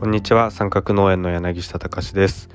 [0.00, 0.50] こんにちは。
[0.50, 2.48] 三角農園の柳下隆です。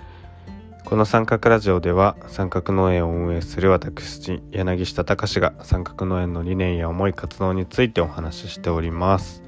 [0.84, 9.44] この三角ラジオでは三角農園を運営する私柳下隆が三角農園の理念や思い活動についてお話ししております。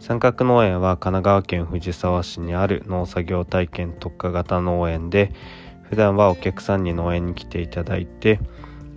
[0.00, 5.32] 三角農園は神奈川県藤沢市にある農作業体験特化型農園で
[5.84, 8.38] 普段はお客さんに農園に来ていただいて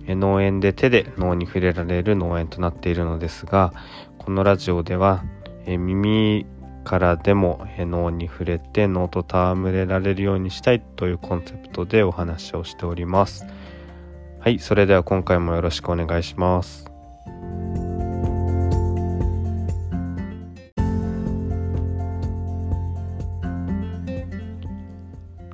[0.06, 3.72] 農園で手で脳に触れられる農園となっているのですが
[4.18, 5.24] このラジオでは
[5.66, 6.44] 耳
[6.84, 13.46] からでも脳に触れて脳と戯れられるようにしたいというコンセプトでお話をしております。
[14.38, 16.84] はいそれでは今回もよろしくお願いします。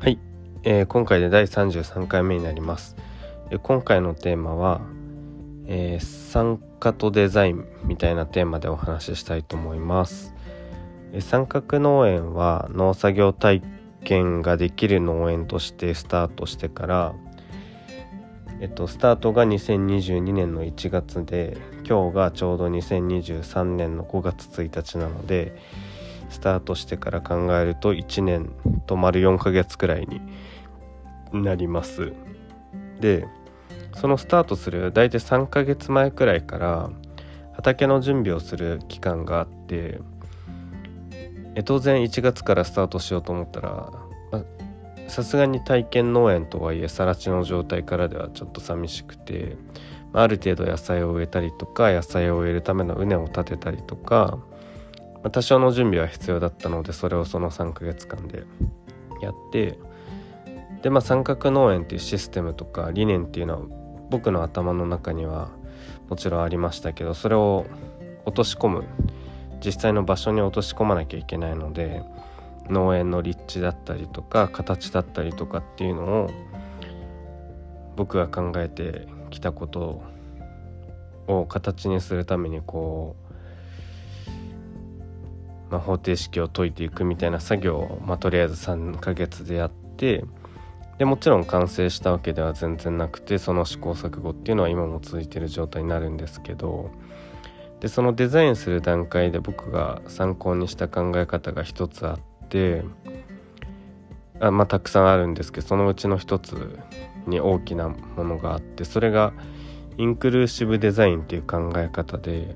[0.01, 0.19] はい、
[0.65, 2.97] えー、今回で第33回目になります、
[3.51, 4.81] えー、今回のテーマは、
[5.67, 10.35] えー、参加とデザインみたいなテーマでお話ししたいと思います。
[11.19, 13.63] 三角農園は農作業体
[14.05, 17.15] 験ができる農園としてスタートしてから、
[18.61, 25.57] えっと、スタートが2022年の1月で今日がちょうど2023年の5月1日なので
[26.29, 28.53] スタートしてから考えると1年
[28.87, 30.21] と丸4ヶ月くらいに
[31.43, 32.13] なります。
[33.01, 33.27] で
[33.97, 36.91] そのスタートする大体3ヶ月前くらいから
[37.55, 39.99] 畑の準備をする期間があって
[41.63, 43.93] 当然1月からスタートしようと思ったら
[45.11, 49.57] さすがに体験農園とはいえ更地の状態からではちょっと寂しくて、
[50.13, 54.39] あ、る程度野菜を植えたりとか野菜を植えるための畝を立てたりとか、
[55.33, 58.45] 多少の準備は必要だったのでそれをその3ヶ月間で
[59.21, 59.79] やって
[60.81, 63.67] でまあ三角農園っていうシステムとか理念っていうのは
[64.09, 65.51] 僕の頭の中には
[66.09, 67.67] もちろんありましたけどそれを
[68.25, 68.85] 落とし込む
[69.65, 72.03] 実際の場所に落とし込まなきゃいけないので
[72.69, 76.31] 農園の立地だったりとか形だったりとかっていうのを
[77.97, 80.03] 僕が考えてきたこと
[81.27, 83.17] を形にするためにこ
[85.69, 90.25] う、まあ、方程式を解いていくみたいな作業を、まあ、とりあえず3ヶ月でやって
[90.99, 96.91] でもちろん完成したわけでは全然なくてその試行錯誤っていうのは今も続いてる状態になるんですけど
[97.81, 102.85] でそのデザインする段階で僕が参考にした考え方が一つあって
[104.39, 106.79] あまあたくさんあるんですけどそのうちの一つ
[107.27, 109.33] に大きなものがあってそれが
[109.99, 112.55] インクルーシブデザインっていう考え方で、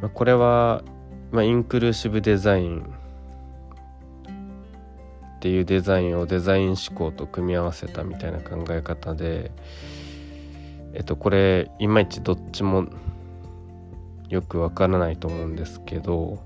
[0.00, 0.82] まあ、これは、
[1.30, 2.94] まあ、インクルーシブデザイン
[5.36, 9.52] っていうデザインをデザイン思考と組み合わせたみたいな考え方で
[10.94, 12.86] えっとこれいまいちどっちも
[14.28, 16.38] よくわからないと思うんですけど、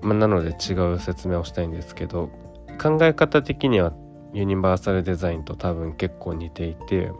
[0.00, 2.30] ま、なので違う説明をしたいんですけど
[2.80, 3.92] 考え方的には
[4.32, 7.10] ユニバーサルデザインと多分結構似ていて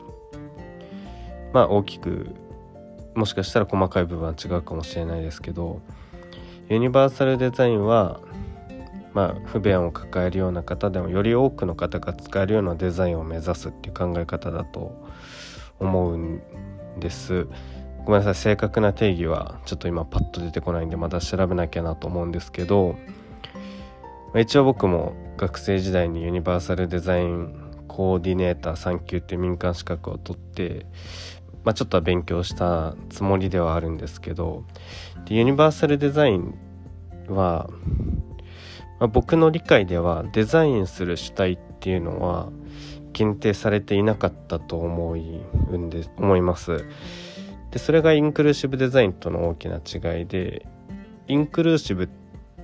[1.53, 2.35] まあ大きく
[3.15, 5.81] もしかしたら細かい部分は違うかもしれないですけど
[6.69, 8.21] ユニバーサルデザインは
[9.13, 14.97] まあ、不便を抱えるような方でもより多くの方が使えるようなデザインを目指すっていう考え方だと
[15.79, 16.41] 思うん
[16.99, 17.47] です。
[18.05, 18.35] ごめんなさい。
[18.35, 22.97] 正確な定義はちょっと今パッと出てこないんでまた調べなきゃなと思うんですけど
[24.37, 30.87] 一応僕も学生時代にユニバーサルデザインコーディネーター3級っていう民間資格を取って、
[31.65, 34.65] まあ、ちょっとは勉強したつもりではあるんですけど
[35.29, 36.55] ユニバーサルデザイン
[37.29, 37.69] は
[39.01, 42.51] まあ、僕の理解ではデザインする主体っていうのは
[43.13, 46.85] 限定されていなかったと思うんで思います。
[47.71, 50.67] でそれがインクルーシブデザインとの大きな違いで
[51.29, 52.09] インクルーシブ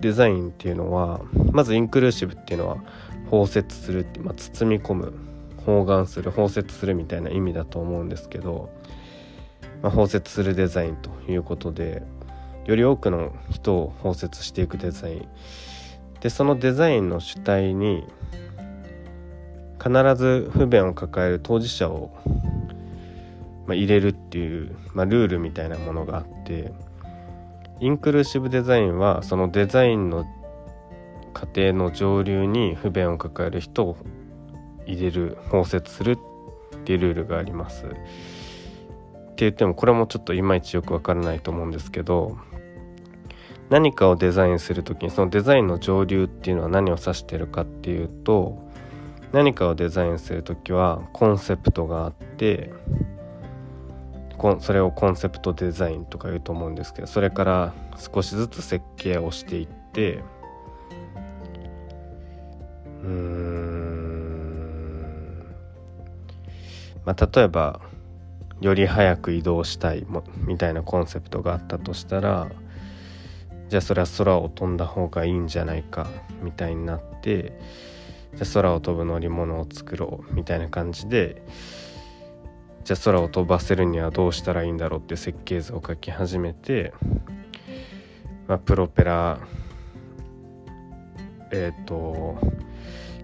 [0.00, 1.20] デザインっていうのは
[1.52, 2.78] まずインクルーシブっていうのは
[3.30, 5.14] 包摂するって、まあ、包み込む
[5.64, 8.70] 包含する包摂するみたいな意味だと思うんですけど、
[9.82, 12.02] まあ、包摂するデザインということで
[12.66, 15.28] より多くの人を包摂していくデザイン
[16.20, 18.06] でそのデザインの主体に
[19.82, 22.10] 必ず不便を抱える当事者を、
[23.66, 26.72] まあ、入れるっていう、まあ、ルールみたいなものがあって
[27.78, 30.24] インクルーシブデザインはそのデザインの
[31.34, 33.96] 過程の上流に不便を抱える人を
[34.86, 37.84] 入れる包摂するっていうルールがあります。
[37.84, 42.38] って言ってもこれもちょっといまいちよくわからないと思うんですけど
[43.68, 48.58] 何かをデザインする時にそのデザインの上流っていうのは何を指してるかっていうと
[49.32, 52.72] 何かをデザインする時はコンセプトがあって
[54.60, 60.22] それをコンセプトデザインとか言うと思うんですけどそれから少しずつ設計をしていって
[63.02, 63.96] うん
[67.04, 67.80] まあ例えば
[68.60, 70.06] より早く移動したい
[70.46, 72.48] みたいなコンセプトがあったとしたら
[73.68, 76.08] じゃあそれは空を飛んだ方がいいんじゃないか
[76.42, 77.58] みたいになって
[78.34, 81.42] じゃあ空を飛ぶ乗り物を作ろうみたいな感じで
[82.84, 86.92] じゃあ空を飛ばせるにはどうしたらいいんだろうって設計図を書き始めて、
[88.46, 89.40] まあ、プロペラ
[91.50, 92.38] えっ、ー、と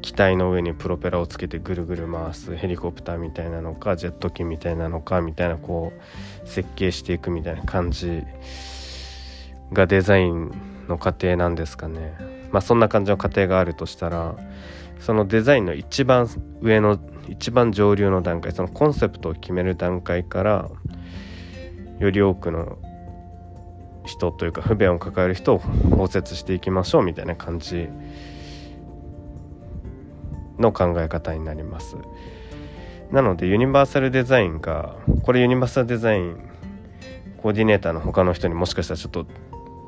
[0.01, 5.93] 機体の上にプロペラをつけてぐるぐる回すヘリコプターみたいなのかジェット機みたいなのかみたいなこ
[6.45, 8.25] う設計していくみたいな感じ
[9.73, 10.53] がデザイン
[10.89, 12.15] の過程なんですかね。
[12.51, 14.35] まあそんな感じの過程があるとしたら
[15.01, 16.29] そのデザインの一番
[16.61, 16.99] 上の
[17.29, 20.71] 一番上流の段階そのコンセプトを決める段階から
[21.99, 22.79] より多くの
[24.05, 27.89] 人というか不便を抱える人を包摂していきましょうみたいな感じ
[30.59, 31.97] の考え方になります。
[33.11, 36.37] なのでユニバーサルデザインがこれユニバーサルデザイン
[37.43, 39.27] コーディネーターの他の人にもしかしたらちょっと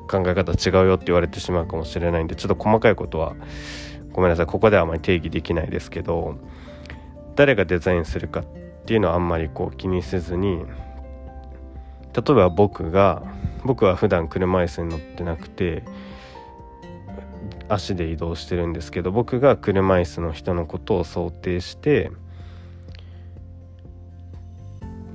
[0.07, 3.35] 考え方違うよって言われてしまうかもしれないんでちょっと細かいことは
[4.11, 6.37] ごめんなさいここではあまり定義できないですけど
[7.35, 8.45] 誰がデザインするかっ
[8.85, 10.59] ていうのはあんまりこう気にせずに
[12.13, 13.23] 例えば僕が
[13.65, 15.83] 僕は普段車椅子に乗ってなくて
[17.67, 22.11] 足で移動してるんですけど僕が車椅子の人のことを想定して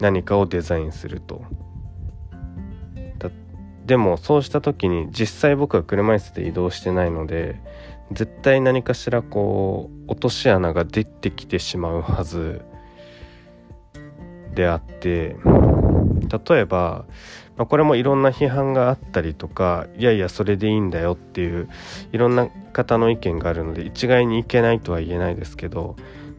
[0.00, 1.42] 何かをデザインすると。
[3.90, 7.60] でもそうした時に実際僕は車椅子で移動してないので
[8.12, 12.62] 絶対何かしらこう落とし穴が出てきてしまうはず
[14.54, 15.34] であって
[16.48, 17.04] 例えば、
[17.56, 21.68] まあ、これもいろんな批判があったりとかいやいやそれでいいんだよっていう
[22.12, 25.96] いろんな方の意見があるので一概にいけないとは言えないですけど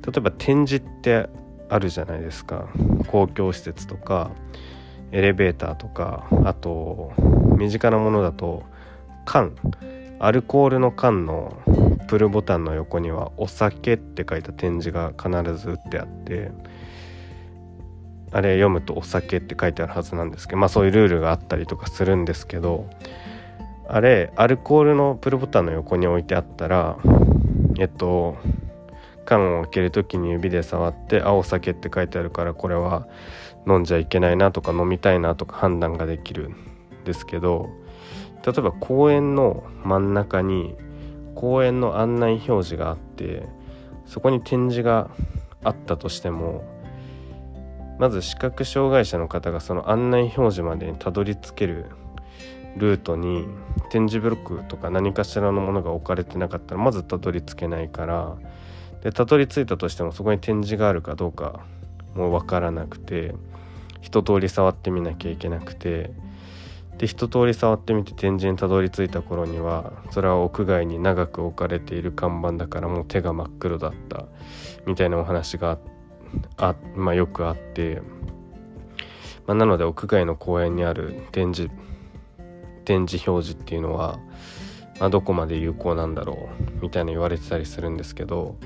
[0.07, 1.27] 例えば展示って
[1.68, 2.69] あるじゃないですか。
[3.07, 4.31] 公共施設とか
[5.12, 7.12] エレベーターとかあと
[7.57, 8.63] 身近なものだと
[9.25, 9.56] 缶
[10.19, 11.57] アルコールの缶の
[12.07, 16.51] プルボタンの横には「お酒」って書いた展示が必ず売ってあって
[18.31, 22.88] あれ読むと「お酒」って書いてあるはずなんですけどまあそういうルールがあったりとかするんですけど
[23.88, 26.98] あれアルコールのプルボタンの横に置いてあったら
[27.80, 28.38] えっと
[29.25, 33.07] 缶を開ける時に指で触って「あお酒」って書いてあるからこれは
[33.68, 36.51] 飲んじゃいけないなとか飲みたいなとか判断ができる。
[37.03, 37.69] ですけど
[38.45, 40.75] 例えば公園の真ん中に
[41.36, 43.48] 公園の案内表示があって
[44.06, 45.09] そこに展示が
[45.63, 46.63] あったとしても
[48.00, 51.86] まず視覚障害者の方がその案内表示までにたどり着ける
[52.77, 53.45] ルートに
[53.89, 58.38] 展示ブロックとか何かしらのものが置かれてなかったらまずたどり着けないから
[59.03, 61.62] でたどり着いたとしてもそこに展示があるかどうか
[62.15, 63.36] もう分からなくて
[64.01, 66.12] 一通り触ってみなきゃいけなくて
[67.01, 74.27] で一通り触ってみて展示にたどり着いた頃にはそれは屋外に長く置かれている看板だからもう手が真っ黒だった
[74.86, 75.80] みたいなお話が
[76.57, 78.03] あ、まあ、よくあって、
[79.48, 81.74] まあ、なので屋外の公園にある展示
[82.86, 84.20] 展示表示っていうのは、
[85.00, 88.58] まあ、どこまで有効なんだろうみたいな言われてたりするんですけど、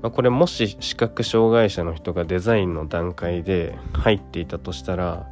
[0.00, 5.31] まあ、これもし視覚障害者の人がデザインの段階で入っていたとしたら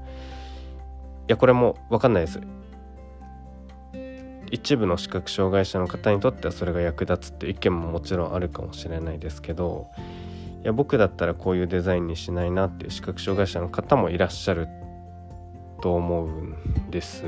[1.30, 2.40] やこれも分かんないです。
[4.50, 9.86] 一部の視覚障害者の方にとってはそれが役立つって意見ももちろんあるかもしれないですけど
[10.64, 14.66] いや僕だったらこういうデザインにしないなっていう視覚障害者の方もいらっしゃる
[15.80, 17.24] と思うんです。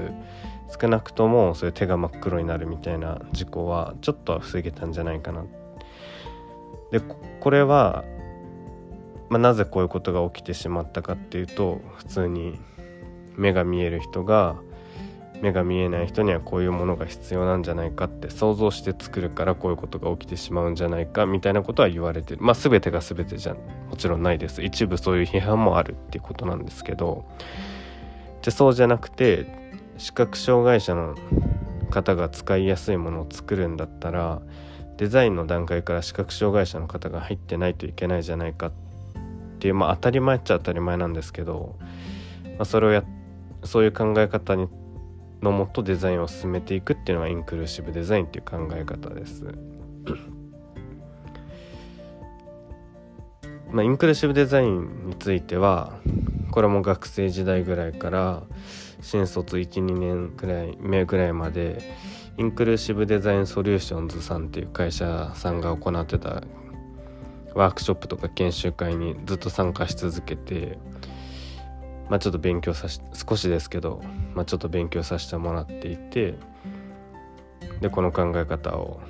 [0.80, 5.44] 少なくともそういう手が真っ黒になるみたいな事故はちょっとは防げたんじゃないかな。
[6.90, 7.00] で
[7.38, 8.04] これは、
[9.28, 12.58] まあ、なぜこういうことが起きてしまったかっていうと普通に
[13.36, 14.56] 目が見える人が
[15.42, 22.42] 目が見えない人にはこういうものが必要なんじゃないかって想像して作るからこういうことが起きてしまうんじゃないかみたいなことは言われてる。
[22.42, 23.54] まあ全てが全てじゃ
[23.90, 24.62] もちろんないです。
[24.62, 27.24] 一部そういう批判もあるっていうことなんですけど。
[28.42, 29.46] じゃそうじゃなくて
[29.98, 31.14] 視覚障害者の
[31.90, 34.42] 方が使いやすいものを作るんだったら
[34.96, 38.72] デザインの段階から視覚障害者の方が入ってないといけないじゃないかっ
[39.60, 41.76] ていうまあ当たり前っちゃ当たり前なんですけど、
[42.58, 43.21] まあ、それをやって
[43.64, 44.68] そういう考え方に
[45.42, 49.44] のもとデザインを進めていくっていうのがインクルーシブデザインっていう考え方です。
[53.72, 55.98] まあ、インクルーシブデザインについては
[56.50, 58.42] これも学生時代ぐらいから
[59.00, 61.82] 新卒12年ぐらい目ぐらいまで
[62.36, 66.42] インクルーシブデザインソリューションズさんっていう会社さんが行ってた
[67.54, 70.78] ワークショップとか研修会にずっと参加し続けて
[72.08, 74.02] まあちょっと勉強さし少しですけど、
[74.34, 76.34] まあ、ちょっと勉強させてもらっていて
[77.80, 79.00] でこの考え方を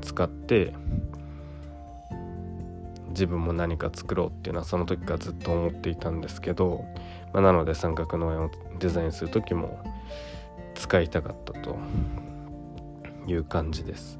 [0.00, 0.72] 使って
[3.10, 6.84] 自分も何か作ろうっていうのはその時からずっと思っていたんですけど、
[7.32, 9.82] まあ、なので三角農園をデザインする時も
[10.74, 11.78] 使いたかったと
[13.26, 14.18] いう感じです。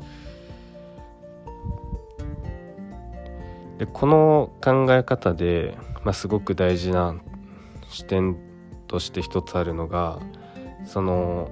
[3.79, 5.75] でこの考え方で、
[6.05, 7.15] まあ、すごく大事な
[7.90, 8.37] 視点
[8.87, 10.18] として一つあるのが
[10.87, 11.50] その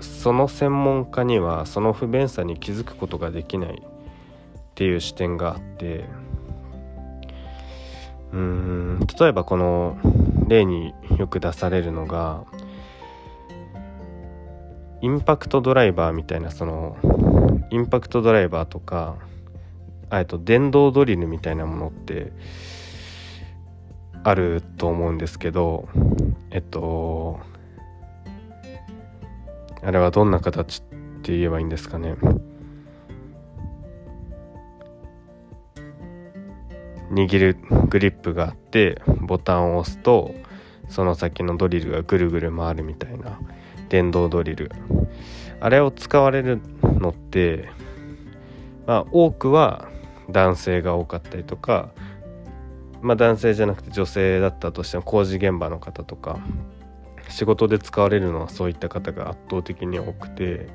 [0.00, 6.04] その専門家にはその不便さに気づくことができないっていう視点があって
[8.32, 9.98] うーん例えばこの
[10.48, 12.44] 例によく出されるのが
[15.02, 16.96] インパクトドライバーみたいなその
[17.70, 19.16] インパクトドライバーとか
[20.12, 22.32] えと電動ドリルみたいなものって
[24.24, 25.88] あると思うんですけど
[26.50, 27.40] えっと
[29.82, 30.82] あれはどんな形っ
[31.22, 32.14] て言えばいいんですかね。
[37.10, 37.56] 握る
[37.90, 40.34] グリップがあってボタンを押すと
[40.88, 43.38] その先のドリルがぐるぐる回るみたいな
[43.88, 44.70] 電動ドリル。
[45.60, 47.68] あれを使われるのって
[48.86, 49.88] まあ多くは
[50.30, 51.90] 男性が多かったりとか
[53.02, 56.38] まあ男性じゃなくて女性だったとしても工事現場の方とか
[57.28, 60.68] 仕事で使われるのはそういった方が圧倒的に多くて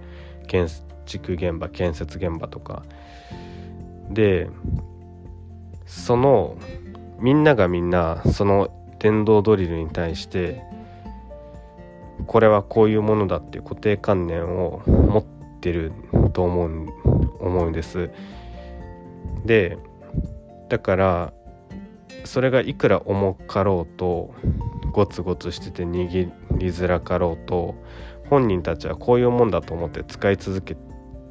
[0.48, 0.67] 建
[1.05, 2.84] 築現場建設現場とか
[4.10, 4.50] で
[5.86, 6.57] その
[7.19, 8.69] みんながみんなその
[9.00, 10.63] 電動ドリルに対して
[12.25, 15.24] これはこういうものだっていう固定観念を持っ
[15.62, 15.93] てる
[16.34, 16.88] と思う
[17.39, 18.10] 思うんです。
[19.46, 19.77] で
[20.67, 21.34] だから
[22.27, 24.36] それがいくら重かろうと
[24.91, 27.75] ゴツゴツしてて握りづらかろうと
[28.29, 30.77] 本人たちはこういうもんだと思って使い続け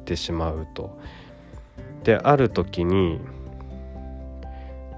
[0.05, 0.99] てしまうと。
[2.03, 3.19] である時に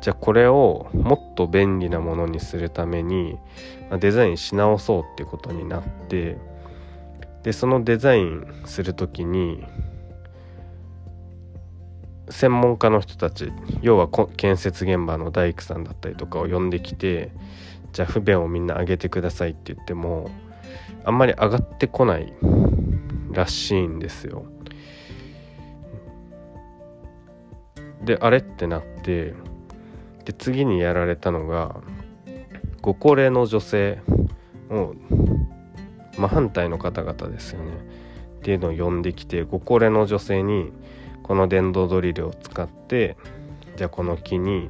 [0.02, 3.38] じゃあこれをもっと便利なものにするために
[4.00, 6.38] デザインし直そうってことになって
[7.44, 9.66] でそのデザインする時に
[12.30, 17.32] 専門家の人たち要は建設現場の大工さんだったりとかを呼んできて
[17.94, 20.30] じゃあ不便をみんな上げてくださいって言っても
[21.04, 22.34] あんまり上がってこない
[23.32, 24.46] らしいんですよ。
[28.04, 29.34] であれってなって
[30.26, 31.76] で次にやられたのが
[32.82, 34.02] ご高齢の女性
[34.70, 34.94] を
[36.18, 37.72] 真反対の方々ですよね
[38.40, 40.72] っていうのを呼んできてご高齢の女性に
[41.30, 43.16] この電動ドリルを使って
[43.78, 44.68] じゃあこの木に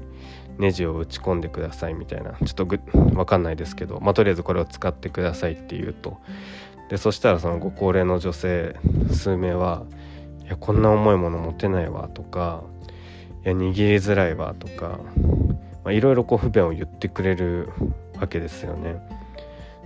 [0.57, 6.17] ネジを打ち込んでくださいみたいなちょっとぐ分かんないですけど、まあ、とりあえずこれを使ってくださいって言うと
[6.89, 8.75] でそしたらそのご高齢の女性
[9.09, 9.85] 数名は
[10.43, 12.61] 「いやこんな重いもの持てないわ」とか
[13.45, 14.99] 「いや握りづらいわ」とか
[15.87, 17.69] いろいろこう不便を言ってくれる
[18.19, 18.97] わけですよね。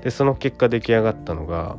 [0.02, 1.78] でその結果出来上がったのが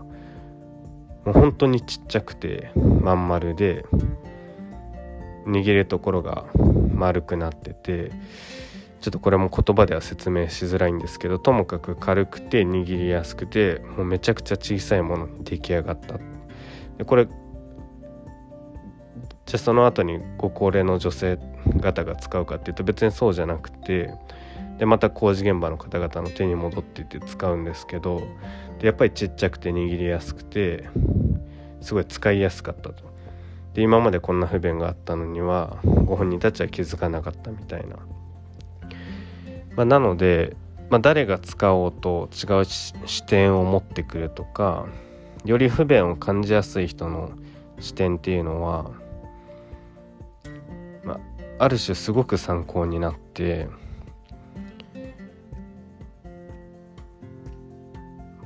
[1.25, 3.85] もう本当にちっちゃくてまん丸で
[5.47, 6.47] 握るところが
[6.95, 8.11] 丸くなってて
[9.01, 16.19] ちょっとこれも言葉では説明しづらいんですけどともかく軽くて握りやすくてもうめちゃくちゃ小さいものに出来上がった
[16.97, 21.39] でこれじゃあその後にご高齢の女性
[21.83, 24.11] 方が使うかっていうと別にそうじゃなくて
[24.79, 28.23] でまた工事現場の方々の手に戻っていって使うんですけど
[28.79, 30.89] でやっぱりちっちゃくて握りやすくて
[31.81, 33.14] すごい使いやすかったと。
[33.75, 37.97] で今までこんな不便があったのにはご本人たちは気づかなかったみたいな。
[39.77, 40.57] まあ、なので、
[40.89, 44.87] まあ、誰が使おうと違う視点を持ってくるとか
[45.45, 47.33] より不便を感じやすい人の
[47.81, 48.93] 視点っていうのは
[51.05, 51.21] まあ、
[51.59, 53.69] ある種すごく参考になって、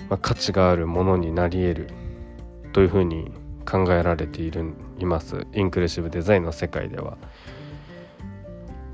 [0.08, 1.90] まあ、価値があるものになり得る
[2.72, 3.30] というふうに
[3.68, 7.18] 考えられているいますインクルーシブデザインの世界では。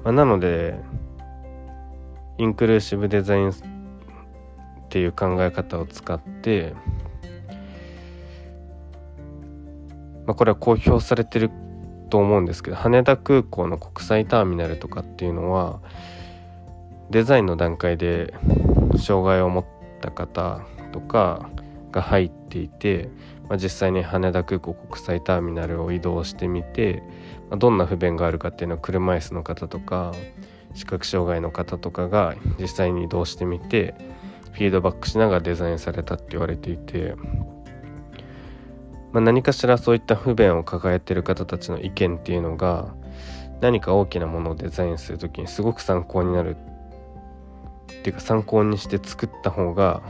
[0.03, 0.75] まあ、なので
[2.39, 3.55] インクルーシブデザインっ
[4.89, 6.75] ていう考え方を使って、
[10.27, 11.51] まあ、これは公表されてる
[12.11, 15.81] と思うんですけど羽田空港の国際ターミナルとかっていうのは
[17.11, 18.35] デザインの段階で
[18.99, 19.65] 障害を持っ
[20.01, 20.61] た方
[20.93, 21.49] とか
[21.93, 23.09] が入っていて、
[23.49, 27.03] まあ、実際に羽田空港国際ターミナルを移動してみて、
[27.51, 30.13] まあ、どんな不便があるかっていうのは車椅子の方とか
[30.75, 33.95] 視覚障害の方とかが実際に移動してみて
[34.53, 37.15] フィードバックしながらデザインされたって言われていて、
[39.13, 42.95] まあ、何かしらそういった不便を抱えてる方たちの意見っていうのが
[43.61, 46.57] 何か大きなものをデザインする時にすごく参考になる。
[48.01, 50.03] っていうか参考にして作った方が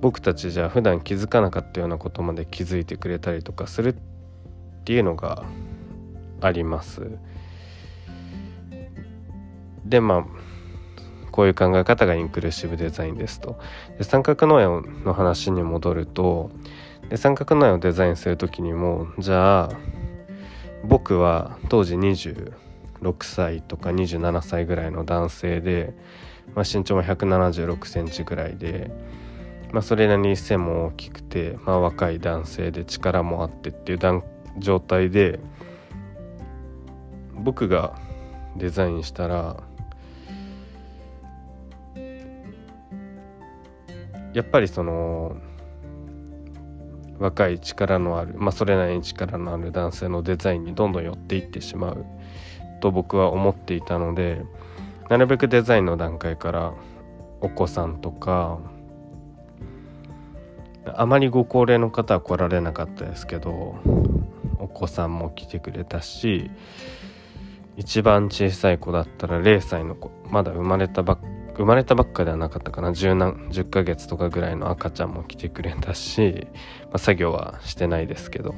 [0.00, 3.94] 僕たちじゃ普段気づかなかったようなことまで気づいてくれたりとかするっ
[4.84, 5.44] ていうのが
[6.40, 7.10] あります。
[9.84, 10.26] でまあ
[11.30, 13.58] こういう考え方がインクルーシブデザインですと。
[13.98, 16.50] で三角農園の話に戻ると
[17.08, 19.70] で三角農園をデザインする時にもじゃあ
[20.84, 22.52] 僕は当時26
[23.24, 25.94] 歳とか27歳ぐらいの男性で、
[26.54, 28.90] まあ、身長も1 7 6センチぐらいで。
[29.72, 34.22] まあ、それなりに背も大きくて、まあ、若い男性で力もあってっていう
[34.58, 35.40] 状態で
[37.34, 37.98] 僕が
[38.56, 39.56] デザインしたら
[44.32, 45.36] やっぱりその
[47.18, 52.04] 若い力のある、まあ、それなりに力のある男性のデザインにどんどん寄っていってしまう
[52.80, 54.42] と僕は思っていたので
[55.08, 56.74] なるべくデザインの段階から
[57.40, 58.58] お子さんとか
[60.94, 63.76] あまりご高齢の方は来られなかったですけど
[64.58, 66.50] お子さんも来てくれたし
[67.76, 71.18] 一番小さい子だったら0歳の子まだ生まれたばっ
[71.56, 76.46] 生まれたばっかではなかったかな10何10ヶ月とかぐらいの赤ちゃんも来てくれたし、
[76.84, 78.54] まあ、作業はしてないですけど。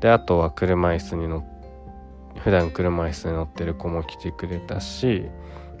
[0.00, 1.44] であとは車椅子に乗
[2.40, 5.26] 普段車椅子に乗ってる子も来てくれたし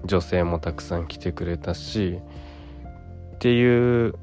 [0.04, 2.20] 女性もたくさん来てくれたし
[3.42, 4.14] っていう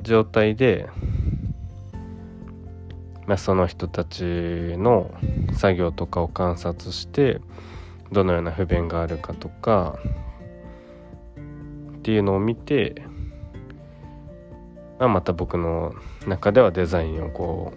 [0.00, 0.88] 状態で、
[3.26, 5.10] まあ、その人たちの
[5.52, 7.42] 作業とかを観察して
[8.10, 9.98] どのような不便があるかとか
[11.98, 13.02] っていうのを見て、
[14.98, 15.94] まあ、また僕の
[16.26, 17.74] 中ではデザインをこ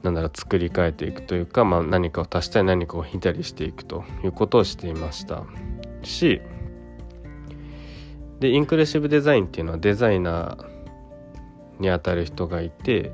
[0.00, 5.42] うなんだろう作り変えていくというか、まあ、何かを足したり何かを引いたりしていくということをしていました
[6.04, 6.40] し
[8.42, 13.12] でインクルーシブデザインっていうのはデザイナーにあたる人がいて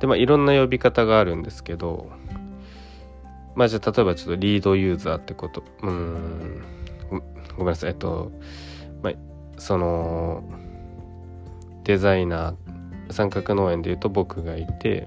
[0.00, 2.10] でまあいろんな呼び方があるんですけど
[3.54, 6.62] まあじゃあ例えばちょっとリードユーザーってことうん
[7.56, 8.32] ごめんなさいえっと
[9.04, 9.12] まあ
[9.56, 10.42] その
[11.84, 15.06] デザイナー三角農園でいうと僕がいて、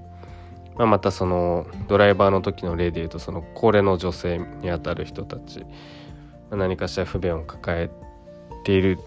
[0.78, 5.66] まあ、またそのドライバーの時の例でいうとその高齢の女性にあたる人たち、
[6.50, 7.90] 何かしら不便を抱え
[8.68, 8.98] ている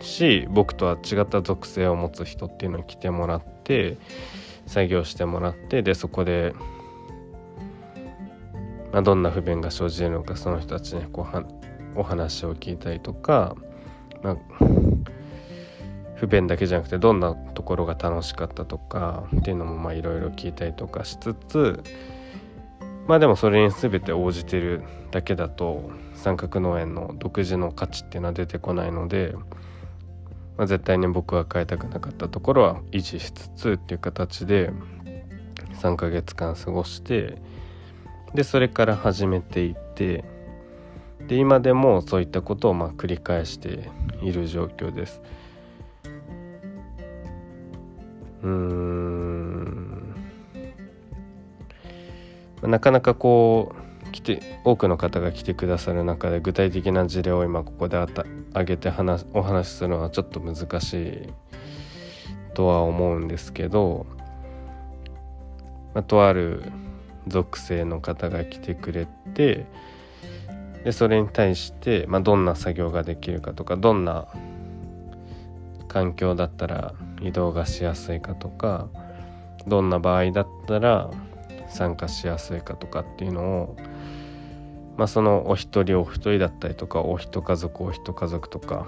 [0.00, 3.98] し僕とは違った属性を持つ人っていうのに来てもらって
[4.66, 6.54] 作業してもらってでそこで、
[8.92, 11.44] まあ、どんな不便が生じるのかその人たちにこうは
[11.94, 13.54] お話を聞いたりとか、
[14.22, 14.36] まあ、
[16.16, 21.82] 不便だけじゃなくてどんなところが楽しかったとかっていうのもいろいろ聞いたりとかしつつ
[23.06, 29.34] まあでもそれに全て応じてるだけだと三角農園の独自の価値っていうのは出てこないので、
[30.56, 34.72] まあ、絶対に僕は変えたくなかったところは維持しつつっていう形で
[35.74, 37.38] 3ヶ月間過ごして
[38.34, 40.24] でそれから始めていって
[41.28, 43.90] で今でもそういったことをま繰り返して
[44.22, 45.22] いる状況です。
[48.42, 49.03] うーん
[52.66, 53.74] なかなかこ
[54.06, 61.32] う来て多くの方が来てくださる中で具体的な事例を今ここであた挙げて話お話しするのはちょっと難しい
[62.54, 64.06] とは思うんですけど、
[65.94, 66.62] まあ、とある
[67.26, 69.66] 属性の方が来てくれて
[70.84, 74.28] でそれに対して、まあ、どんな作業ができるかとかどんな
[75.88, 78.88] 環境だったら移動がしやすいかとか
[79.66, 81.10] どんな場合だったら
[81.74, 83.76] 参加しやすいかとかっていうのを
[84.96, 88.86] まあ、そのお一人お一人だったりとかお一家族お一家族とか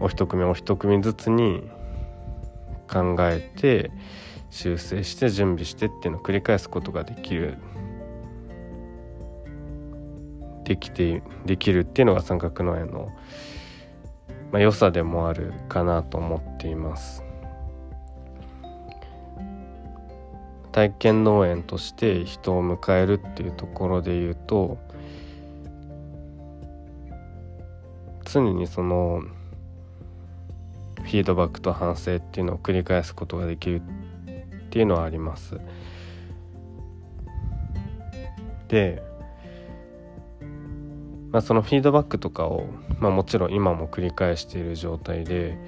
[0.00, 1.62] お一組お一組ずつに
[2.90, 3.90] 考えて
[4.50, 7.58] 修正して準備してっていうのを繰り返すことができる
[10.64, 13.10] できてできるっていうのが三角農園の、
[14.50, 17.24] まあ、良さでもあるかなと思っています。
[20.72, 24.78] 体験農園として人を迎えるっていうところで言うと
[28.24, 29.22] 常にその
[31.02, 35.60] フィードバックと反省っていうのを繰り返すことができるっていうのはあります。
[38.68, 39.02] で、
[41.30, 42.64] まあ、そのフィードバックとかを、
[42.98, 45.58] まあ、もちろん今も繰り返している状態で、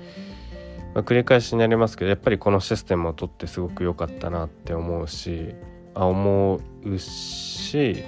[0.94, 5.54] まあ、繰り返しになりますけどやっぱりこのシステムを取ってすごく良かったなって思うし
[5.94, 8.04] あ思うし、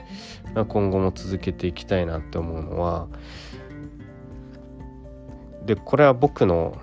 [0.55, 3.09] まあ、今後も続けていきたいなって思うのは
[5.65, 6.81] でこれは僕の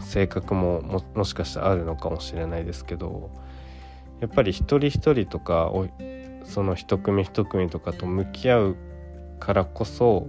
[0.00, 3.30] 性格もももしかしたらあるのかもしれないですけど
[4.20, 5.72] やっぱり一人一人とか
[6.44, 8.76] その一組一組とかと向き合う
[9.40, 10.28] からこそ、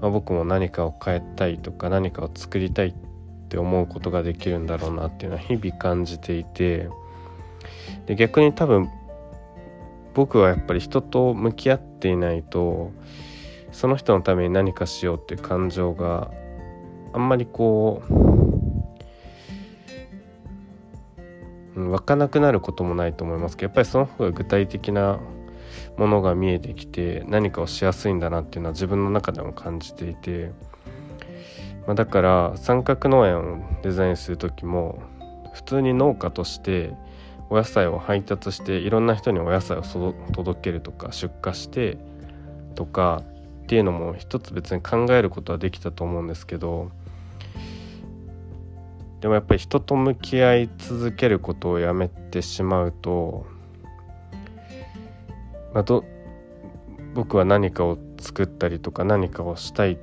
[0.00, 2.94] まあ、僕も何かを変えたいとか何かを作りたいっ
[3.46, 6.88] って思うことができるんだろうなっていうのは日々感じていて
[8.06, 8.90] で逆に多分
[10.14, 12.90] 僕はやっぱり人と向き合っていないと
[13.70, 16.30] その人のために何かしようっていう感情が
[17.12, 18.14] あんまりこう、
[21.76, 25.20] うん、湧かなくなることもないと思いますけどやっぱりその方が具体的な
[25.96, 30.52] ものが見えてきて何かをしやすいんだなっていうのは自分の中でも感じていて、
[31.86, 35.02] まあ、だから三角農園をデザインする時も
[35.54, 36.94] 普通に農家として
[37.48, 39.82] お野菜を配達していろんな人にお野菜を
[40.32, 41.98] 届けるとか出荷して
[42.74, 43.22] とか
[43.62, 46.90] っていうのも一つ別に考えることはできたと思うんですけど
[49.20, 53.46] でもやっぱり人と向き合い続けることをやめてしまうと
[55.76, 56.06] まあ、ど
[57.12, 59.96] 僕は何かを作ったりとか何かをしたいっ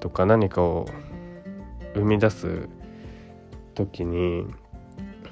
[0.00, 0.88] とか何かを
[1.94, 2.68] 生み出す
[3.74, 4.46] 時に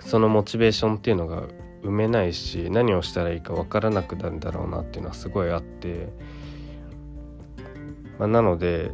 [0.00, 1.42] そのモチベーションっていうのが
[1.82, 6.08] 埋めないし何をしたらいいか分からなくなるんだろうなっていうのはすごいあって、
[8.18, 8.90] まあ、なので、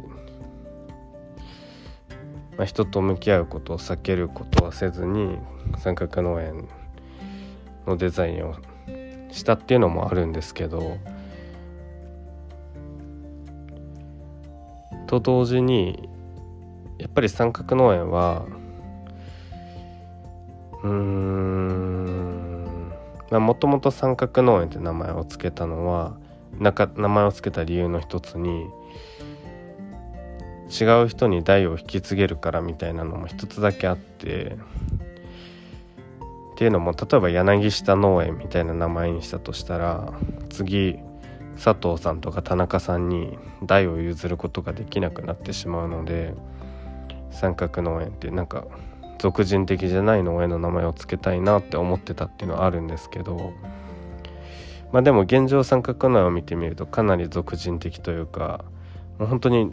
[2.57, 5.37] まあ、人と向き合うことを避けることはせずに
[5.77, 6.67] 三角農園
[7.87, 8.55] のデザインを
[9.31, 10.97] したっていうのもあるんですけど
[15.05, 16.09] と同時に
[16.97, 18.45] やっぱり三角農園は
[20.83, 22.91] うーん
[23.31, 26.15] もともと三角農園って名前を付けたのは
[26.59, 28.67] なか名前を付けた理由の一つに
[30.69, 34.57] 違う人に代を引き継げるからみたいなのも一つだけあって
[36.53, 40.13] っていうのも例えば柳下農園みたいな名前にしたとしたら
[40.49, 40.97] 次
[41.55, 46.33] 佐藤さんとか田中さんに代を譲ることができなくなってしまうので
[47.31, 48.65] 三角農園ってなんか
[49.19, 53.53] 俗人的じゃない農園の名前を付けたいなって思ってたっていうのはあるんですけど
[54.91, 58.65] まあでも現状三角農園を見てみるとかなり俗人的というか
[59.17, 59.71] もう本当に、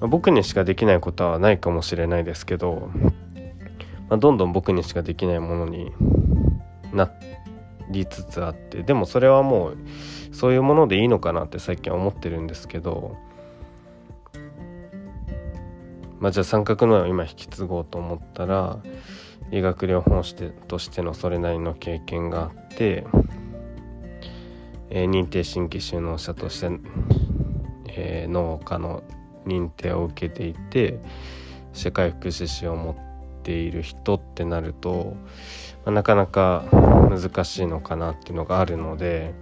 [0.00, 2.90] 僕にしかできないことはないかもしれないですけど
[4.08, 5.92] まあ、どんどん僕にしかできないものに
[6.92, 7.38] なって
[7.90, 9.76] りつつあってでもそれはもう
[10.32, 13.16] そういうものでいいのかなって最近は思ってるんですけど。
[16.20, 18.78] まあじゃあ三角の絵を今引き継ごうと思ったら
[19.50, 20.34] 理学療法士
[20.68, 23.04] としてのそれなりの経験があって、
[24.88, 26.70] えー、認定新規就農者として、
[27.88, 29.02] えー、農家の
[29.44, 30.98] 認定を受けていて
[31.74, 33.13] 社会福祉士を持って
[33.44, 35.16] ている人ってなると、
[35.84, 39.34] まあ、なかなか難しいのかなっていうのがあるので、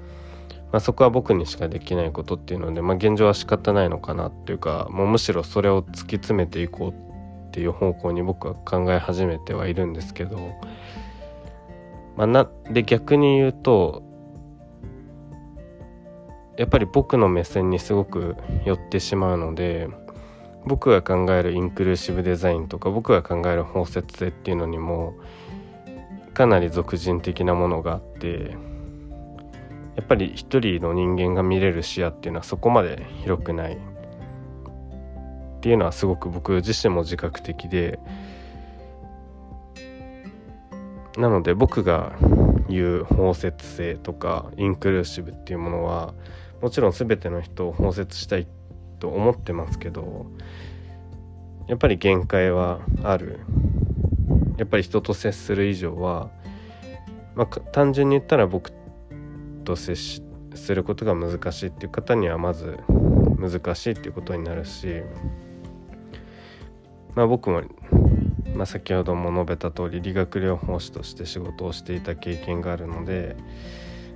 [0.73, 10.39] まあ、そこは僕にしかできないことっていうので、まあ、現状は仕方ないのかなっていうかもうむしろそれを突き詰めていこうっていう方向に僕は考え始めてはいるんですけど、
[12.17, 14.03] まあ、なで逆に言うと
[16.57, 19.89] やっぱり僕の目線にすごく寄ってしまうので
[20.67, 25.15] 僕が考えるインクルーシブデザインとか僕が考える包摂性っていうのにも
[26.35, 28.57] かなり俗人的なものがあって
[29.97, 33.75] やっぱり一人の人間が見れる視野っていうのはそこまで広くない。
[33.75, 38.01] っていうのはすごく僕自身も自覚的で
[41.17, 42.13] なので僕が
[42.69, 46.15] 言う包摂性とかインクルーシブっていうものは
[46.61, 48.62] もちろん全ての人を包摂したいって
[49.03, 50.27] と思ってますけど
[51.67, 53.41] やっぱり限界はある。
[54.59, 56.31] やっぱり人と接する以上は、
[57.35, 58.71] まあ、単純に言ったら僕
[59.65, 60.23] と接
[60.55, 62.79] することが難しいっていう方にはまず
[63.39, 65.03] 難しいっていうことになるし
[67.17, 67.63] まあ僕も
[68.55, 73.35] まあ、先ほども述べた通り理学療法士として仕事をしていた経験があるので、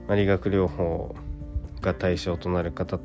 [0.06, 1.16] まあ、理学療法
[1.80, 3.00] が対象となる方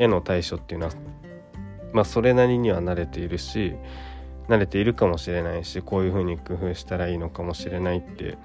[0.00, 0.92] への対処っていうのは、
[1.92, 3.74] まあ、それなりには慣れているし
[4.48, 8.38] 慣れているかもしれないしこういうふうに工夫したらいいのかもしれないって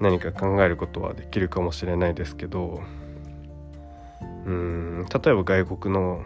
[0.00, 2.82] 何か考えることはできるかもしれないですけど
[4.44, 6.24] うん例えば外国の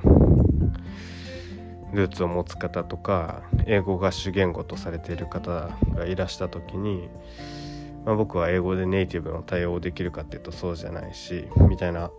[1.92, 7.10] ルーツを持つ方とか英語が主言語とされている方がいらした時に、
[8.04, 12.10] まあ、僕は英語でネイティブの対応できるかっていうとそうじゃないしみたいな、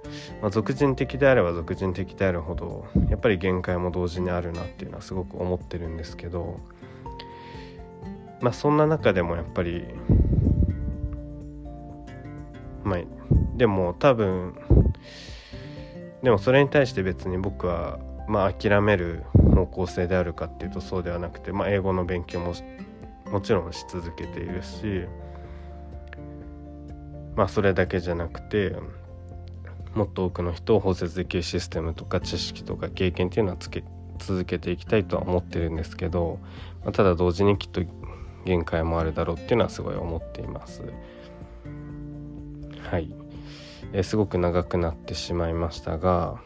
[0.41, 6.59] まあ、俗人的であれば俗人的であるほどやっぱり限界も同時にあるなっていうのはすごく思ってるんですけど
[8.39, 9.85] まあそんな中でもやっぱり
[12.83, 12.99] まあ
[13.57, 14.55] でも多分
[16.21, 22.53] でもそれに対して別に僕はまあ諦める方向性であるかっていうとそうではなくて、まあ、英語の勉強も
[23.31, 25.05] もちろんし続けているし
[27.35, 28.75] まあそれだけじゃなくて
[29.95, 33.83] もっと多くの人を包摂できるシステムとか知識とか経験っていうのはつけ
[34.19, 36.39] 続けていきたいとは思ってるんですけど、
[36.83, 37.81] まあ、ただ同時にきっと
[38.45, 40.83] 限界もあるだろうっていうのはすごい思っています。
[42.89, 43.13] はい、
[43.91, 46.39] え、すごく長くなってしまいましたが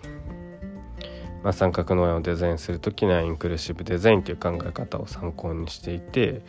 [1.48, 6.42] まあ、三角農園をデザインする時にはインクルーシブデザインという考え方を参考にしていて、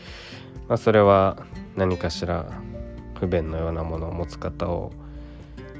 [0.66, 1.46] まあ、それは
[1.76, 2.60] 何かしら
[3.18, 4.92] 不便のようなものを持つ方を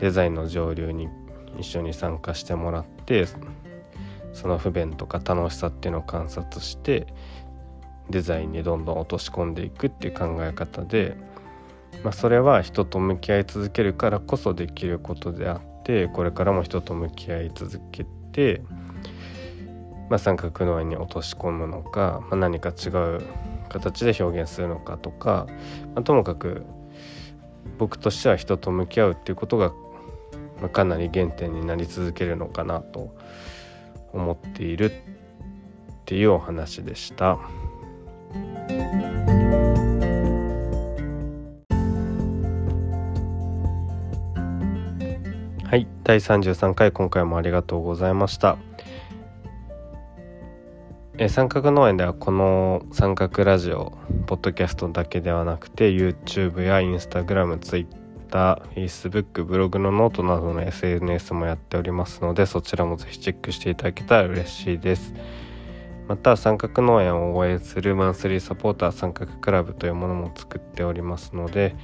[0.01, 1.09] デザインの上流に
[1.59, 3.27] 一緒に参加してもらって
[4.33, 7.07] その不便とか楽しさっていうのを観察して
[8.11, 11.17] デザインにどんどん落とし込んでいくっていう考え方で、
[12.05, 18.63] まあ、それは人と向き合い続けるからこそできることであってこれからも人と向き合い続けて
[20.09, 23.23] まあ、三角農園に落とし込むのか、まあ、何か違う
[23.69, 25.47] 形で表現するのかとか、
[25.95, 26.65] まあ、ともかく
[27.77, 29.73] 僕としては人と向き合うっていうことが、
[30.61, 33.15] まあ、かなり原点になり続けるのかなと
[34.13, 34.93] 思っているっ
[36.05, 37.39] ていうお話でした。
[45.69, 48.57] はい、第33回今回もありがとうございました。
[51.21, 65.13] えさんかく農園ではこのさんかくラジオポッドキャストだけではなくて YouTube や Instagram、Twitter、Facebook、ブログのノートなどの SNS もやっておりますのでそちらもぜひチェックしていただけたら嬉しいです
[66.07, 71.75] また三角農園を応援するマンスリーサポーター三角クラブというものも作っておりますので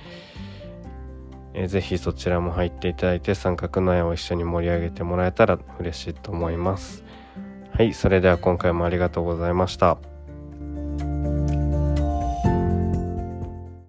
[1.54, 7.03] えー、ぜひそちらも入っていただいて三角農園を一緒に盛り上げてもらえたら嬉しいと思います。
[7.76, 9.98] はい、それでは今回もありがとうございました。